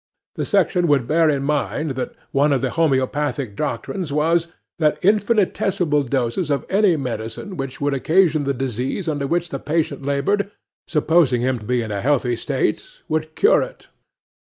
The 0.33 0.45
section 0.45 0.87
would 0.87 1.05
bear 1.07 1.29
in 1.29 1.43
mind 1.43 1.91
that 1.91 2.15
one 2.31 2.51
of 2.51 2.61
the 2.61 2.71
Homoeopathic 2.71 3.55
doctrines 3.55 4.11
was, 4.11 4.47
that 4.79 4.97
infinitesimal 5.05 6.01
doses 6.05 6.49
of 6.49 6.65
any 6.69 6.97
medicine 6.97 7.55
which 7.55 7.79
would 7.79 7.93
occasion 7.93 8.45
the 8.45 8.53
disease 8.55 9.07
under 9.07 9.27
which 9.27 9.49
the 9.49 9.59
patient 9.59 10.03
laboured, 10.03 10.49
supposing 10.87 11.41
him 11.41 11.59
to 11.59 11.65
be 11.67 11.83
in 11.83 11.91
a 11.91 12.01
healthy 12.01 12.35
state, 12.35 13.03
would 13.09 13.35
cure 13.35 13.61
it. 13.61 13.89